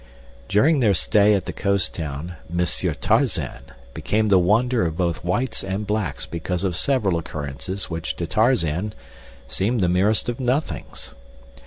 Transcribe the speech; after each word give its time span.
During 0.49 0.79
their 0.79 0.95
stay 0.95 1.35
at 1.35 1.45
the 1.45 1.53
coast 1.53 1.93
town 1.93 2.33
"Monsieur 2.49 2.95
Tarzan" 2.95 3.65
became 3.93 4.29
the 4.29 4.39
wonder 4.39 4.83
of 4.83 4.97
both 4.97 5.23
whites 5.23 5.63
and 5.63 5.85
blacks 5.85 6.25
because 6.25 6.63
of 6.63 6.75
several 6.75 7.19
occurrences 7.19 7.87
which 7.87 8.15
to 8.15 8.25
Tarzan 8.25 8.93
seemed 9.47 9.79
the 9.79 9.87
merest 9.87 10.27
of 10.27 10.39
nothings. 10.39 11.13